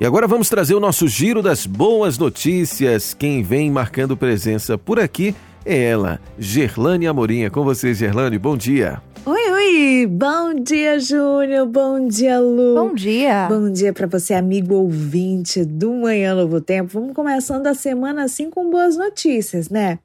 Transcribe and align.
E 0.00 0.06
agora 0.06 0.28
vamos 0.28 0.48
trazer 0.48 0.76
o 0.76 0.80
nosso 0.80 1.08
giro 1.08 1.42
das 1.42 1.66
boas 1.66 2.16
notícias. 2.16 3.12
Quem 3.14 3.42
vem 3.42 3.68
marcando 3.68 4.16
presença 4.16 4.78
por 4.78 5.00
aqui 5.00 5.34
é 5.64 5.76
ela, 5.86 6.20
Gerlane 6.38 7.08
Amorim. 7.08 7.42
É 7.42 7.50
com 7.50 7.64
você, 7.64 7.92
Gerlane. 7.92 8.38
Bom 8.38 8.56
dia. 8.56 9.02
Oi, 9.26 9.50
oi! 9.50 10.06
Bom 10.06 10.54
dia, 10.54 11.00
Júnior! 11.00 11.66
Bom 11.66 12.06
dia, 12.06 12.38
Lu! 12.38 12.76
Bom 12.76 12.94
dia! 12.94 13.48
Bom 13.48 13.72
dia 13.72 13.92
para 13.92 14.06
você, 14.06 14.34
amigo 14.34 14.76
ouvinte 14.76 15.64
do 15.64 15.92
Manhã 15.92 16.36
Novo 16.36 16.60
Tempo. 16.60 16.92
Vamos 16.92 17.12
começando 17.12 17.66
a 17.66 17.74
semana 17.74 18.22
assim 18.22 18.48
com 18.50 18.70
boas 18.70 18.96
notícias, 18.96 19.68
né? 19.68 19.98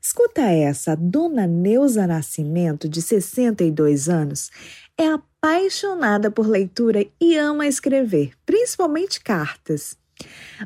Escuta 0.00 0.40
essa, 0.40 0.96
Dona 0.96 1.46
Neuza 1.46 2.06
Nascimento, 2.06 2.88
de 2.88 3.02
62 3.02 4.08
anos, 4.08 4.50
é 4.98 5.18
apaixonada 5.44 6.30
por 6.30 6.48
leitura 6.48 7.04
e 7.20 7.36
ama 7.36 7.66
escrever, 7.66 8.32
principalmente 8.46 9.20
cartas. 9.20 9.94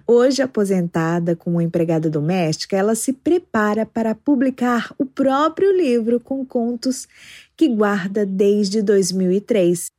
Hoje 0.06 0.40
aposentada 0.40 1.34
como 1.34 1.60
empregada 1.60 2.08
doméstica, 2.08 2.76
ela 2.76 2.94
se 2.94 3.12
prepara 3.12 3.84
para 3.84 4.14
publicar 4.14 4.94
o 4.96 5.04
próprio 5.04 5.76
livro 5.76 6.20
com 6.20 6.46
contos 6.46 7.08
que 7.56 7.66
guarda 7.66 8.24
desde 8.24 8.80
2003 8.80 9.90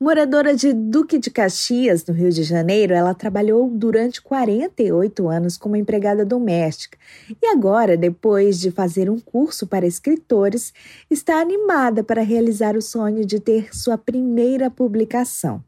Moradora 0.00 0.54
de 0.54 0.72
Duque 0.72 1.18
de 1.18 1.28
Caxias, 1.28 2.06
no 2.06 2.14
Rio 2.14 2.30
de 2.30 2.44
Janeiro, 2.44 2.94
ela 2.94 3.12
trabalhou 3.14 3.68
durante 3.68 4.22
48 4.22 5.28
anos 5.28 5.56
como 5.56 5.74
empregada 5.74 6.24
doméstica 6.24 6.96
e 7.42 7.46
agora, 7.48 7.96
depois 7.96 8.60
de 8.60 8.70
fazer 8.70 9.10
um 9.10 9.18
curso 9.18 9.66
para 9.66 9.88
escritores, 9.88 10.72
está 11.10 11.40
animada 11.40 12.04
para 12.04 12.22
realizar 12.22 12.76
o 12.76 12.80
sonho 12.80 13.24
de 13.24 13.40
ter 13.40 13.74
sua 13.74 13.98
primeira 13.98 14.70
publicação. 14.70 15.64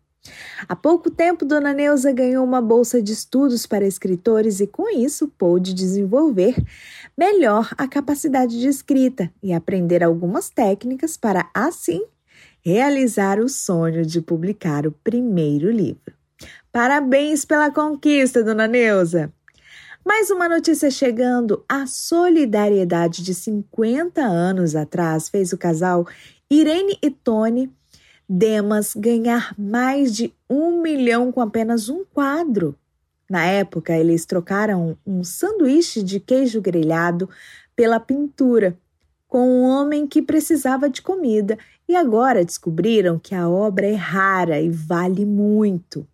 Há 0.69 0.77
pouco 0.77 1.11
tempo, 1.11 1.45
Dona 1.45 1.75
Neuza 1.75 2.12
ganhou 2.12 2.45
uma 2.45 2.62
bolsa 2.62 3.03
de 3.03 3.12
estudos 3.12 3.67
para 3.67 3.84
escritores 3.84 4.61
e, 4.61 4.67
com 4.69 4.89
isso, 4.97 5.27
pôde 5.27 5.75
desenvolver 5.75 6.55
melhor 7.19 7.75
a 7.77 7.89
capacidade 7.89 8.61
de 8.61 8.69
escrita 8.69 9.28
e 9.42 9.53
aprender 9.53 10.05
algumas 10.05 10.51
técnicas 10.51 11.17
para, 11.17 11.51
assim, 11.53 12.05
realizar 12.64 13.39
o 13.39 13.48
sonho 13.48 14.05
de 14.05 14.20
publicar 14.20 14.86
o 14.86 14.92
primeiro 14.92 15.70
livro. 15.70 16.14
Parabéns 16.72 17.44
pela 17.44 17.70
conquista, 17.70 18.42
dona 18.42 18.67
Neuza! 18.67 19.33
Mais 20.05 20.30
uma 20.30 20.48
notícia 20.48 20.91
chegando: 20.91 21.64
a 21.69 21.86
solidariedade 21.86 23.22
de 23.22 23.34
50 23.34 24.22
anos 24.22 24.75
atrás 24.75 25.28
fez 25.28 25.52
o 25.52 25.58
casal 25.58 26.06
Irene 26.50 26.98
e 27.02 27.11
Tony 27.11 27.70
Demas 28.33 28.95
ganhar 28.95 29.52
mais 29.58 30.14
de 30.14 30.33
um 30.48 30.80
milhão 30.80 31.33
com 31.33 31.41
apenas 31.41 31.89
um 31.89 32.05
quadro. 32.05 32.77
Na 33.28 33.45
época, 33.45 33.92
eles 33.97 34.24
trocaram 34.24 34.97
um 35.05 35.24
sanduíche 35.24 36.00
de 36.00 36.20
queijo 36.20 36.61
grelhado 36.61 37.28
pela 37.74 37.98
pintura 37.98 38.78
com 39.31 39.48
um 39.48 39.62
homem 39.62 40.09
que 40.09 40.20
precisava 40.20 40.91
de 40.91 41.00
comida 41.00 41.56
e 41.89 41.95
agora 41.95 42.45
descobriram 42.45 43.17
que 43.17 43.33
a 43.33 43.48
obra 43.48 43.86
é 43.86 43.95
rara 43.95 44.61
e 44.61 44.69
vale 44.69 45.25
muito. 45.25 46.05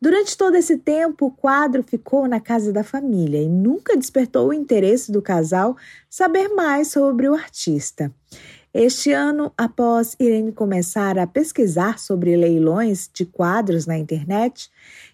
Durante 0.00 0.36
todo 0.36 0.54
esse 0.54 0.76
tempo, 0.76 1.26
o 1.26 1.30
quadro 1.30 1.82
ficou 1.82 2.28
na 2.28 2.40
casa 2.40 2.70
da 2.70 2.84
família 2.84 3.40
e 3.40 3.48
nunca 3.48 3.96
despertou 3.96 4.48
o 4.48 4.52
interesse 4.52 5.10
do 5.10 5.22
casal 5.22 5.76
saber 6.10 6.48
mais 6.48 6.88
sobre 6.88 7.26
o 7.26 7.34
artista. 7.34 8.12
Este 8.74 9.12
ano, 9.12 9.50
após 9.56 10.14
Irene 10.20 10.52
começar 10.52 11.18
a 11.18 11.26
pesquisar 11.26 11.98
sobre 11.98 12.36
leilões 12.36 13.08
de 13.12 13.24
quadros 13.24 13.86
na 13.86 13.96
internet, 13.96 14.70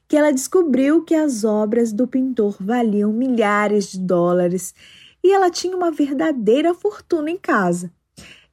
que 0.09 0.17
ela 0.17 0.33
descobriu 0.33 1.05
que 1.05 1.15
as 1.15 1.45
obras 1.45 1.93
do 1.93 2.09
pintor 2.09 2.57
valiam 2.59 3.13
milhares 3.13 3.93
de 3.93 3.99
dólares 3.99 4.75
e 5.23 5.33
ela 5.33 5.51
tinha 5.51 5.77
uma 5.77 5.91
verdadeira 5.91 6.75
fortuna 6.75 7.31
em 7.31 7.37
casa. 7.37 7.93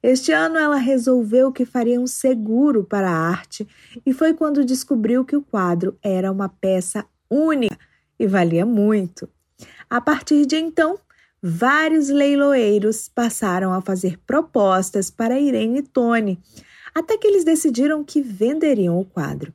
Este 0.02 0.30
ano 0.30 0.56
ela 0.56 0.76
resolveu 0.76 1.50
que 1.50 1.64
faria 1.64 2.00
um 2.00 2.06
seguro 2.06 2.84
para 2.84 3.10
a 3.10 3.28
arte 3.28 3.66
e 4.04 4.12
foi 4.12 4.34
quando 4.34 4.64
descobriu 4.64 5.24
que 5.24 5.36
o 5.36 5.42
quadro 5.42 5.98
era 6.02 6.30
uma 6.30 6.48
peça 6.48 7.04
única 7.30 7.78
e 8.18 8.26
valia 8.26 8.64
muito. 8.64 9.28
A 9.88 10.00
partir 10.00 10.46
de 10.46 10.56
então, 10.56 10.98
vários 11.42 12.08
leiloeiros 12.08 13.08
passaram 13.08 13.72
a 13.72 13.80
fazer 13.80 14.18
propostas 14.26 15.10
para 15.10 15.40
Irene 15.40 15.78
e 15.78 15.82
Tony, 15.82 16.38
até 16.94 17.16
que 17.16 17.26
eles 17.26 17.44
decidiram 17.44 18.04
que 18.04 18.20
venderiam 18.20 18.98
o 18.98 19.04
quadro. 19.04 19.52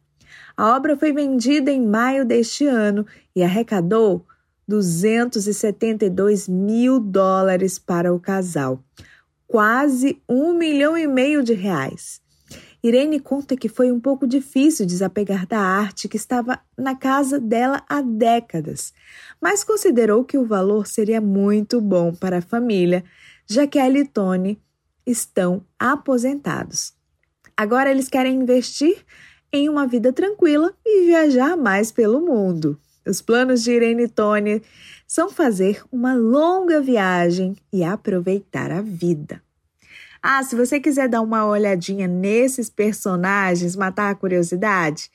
A 0.56 0.76
obra 0.76 0.98
foi 0.98 1.12
vendida 1.12 1.72
em 1.72 1.86
maio 1.86 2.26
deste 2.26 2.66
ano 2.66 3.06
e 3.36 3.44
arrecadou 3.44 4.26
272 4.72 6.48
mil 6.48 6.98
dólares 6.98 7.78
para 7.78 8.14
o 8.14 8.20
casal, 8.20 8.82
quase 9.46 10.22
um 10.30 10.54
milhão 10.54 10.98
e 10.98 11.06
meio 11.06 11.44
de 11.44 11.54
reais. 11.54 12.22
Irene 12.82 13.20
conta 13.20 13.58
que 13.58 13.68
foi 13.68 13.92
um 13.92 14.00
pouco 14.00 14.26
difícil 14.26 14.86
desapegar 14.86 15.46
da 15.46 15.60
arte 15.60 16.08
que 16.08 16.16
estava 16.16 16.58
na 16.78 16.96
casa 16.96 17.38
dela 17.38 17.84
há 17.88 18.02
décadas, 18.02 18.94
mas 19.42 19.62
considerou 19.62 20.24
que 20.24 20.38
o 20.38 20.46
valor 20.46 20.88
seria 20.88 21.20
muito 21.20 21.82
bom 21.82 22.16
para 22.16 22.38
a 22.38 22.42
família, 22.42 23.04
já 23.46 23.68
que 23.68 23.78
ela 23.78 23.98
e 23.98 24.08
Tony 24.08 24.58
estão 25.06 25.66
aposentados. 25.78 26.94
Agora 27.58 27.92
eles 27.92 28.08
querem 28.08 28.36
investir 28.36 29.06
em 29.52 29.68
uma 29.68 29.86
vida 29.86 30.14
tranquila 30.14 30.74
e 30.86 31.08
viajar 31.08 31.58
mais 31.58 31.92
pelo 31.92 32.22
mundo. 32.22 32.80
Os 33.06 33.22
planos 33.22 33.64
de 33.64 33.72
Irene 33.72 34.08
Tony 34.08 34.62
são 35.08 35.30
fazer 35.30 35.84
uma 35.92 36.14
longa 36.14 36.80
viagem 36.80 37.56
e 37.74 37.84
aproveitar 37.84 38.72
a 38.72 38.82
vida. 38.82 39.42
Ah, 40.24 40.44
se 40.44 40.56
você 40.56 40.80
quiser 40.80 41.10
dar 41.10 41.22
uma 41.22 41.48
olhadinha 41.48 42.08
nesses 42.08 42.70
personagens, 42.70 43.76
matar 43.76 44.12
a 44.12 44.16
curiosidade, 44.16 45.10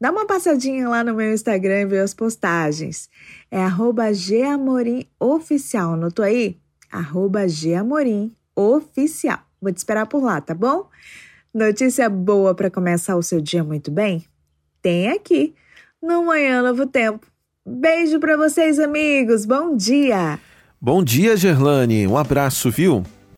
dá 0.00 0.12
uma 0.12 0.24
passadinha 0.24 0.88
lá 0.88 1.02
no 1.02 1.14
meu 1.14 1.34
Instagram 1.34 1.80
e 1.80 1.86
vê 1.86 1.98
as 1.98 2.14
postagens. 2.14 3.10
É 3.50 3.66
geamorimoficial, 4.12 5.96
notou 5.96 6.24
aí? 6.24 6.56
Geamorimoficial. 7.48 9.40
Vou 9.60 9.72
te 9.72 9.78
esperar 9.78 10.06
por 10.06 10.22
lá, 10.22 10.40
tá 10.40 10.54
bom? 10.54 10.88
Notícia 11.52 12.08
boa 12.08 12.54
para 12.54 12.70
começar 12.70 13.16
o 13.16 13.22
seu 13.22 13.40
dia 13.40 13.64
muito 13.64 13.90
bem? 13.90 14.24
Tem 14.80 15.08
aqui 15.08 15.56
no 16.00 16.24
Manhã 16.24 16.62
Novo 16.62 16.86
Tempo. 16.86 17.31
Beijo 17.64 18.18
para 18.18 18.36
vocês, 18.36 18.80
amigos. 18.80 19.46
Bom 19.46 19.76
dia. 19.76 20.38
Bom 20.80 21.02
dia, 21.04 21.36
Gerlane. 21.36 22.08
Um 22.08 22.16
abraço, 22.18 22.72
viu? 22.72 23.04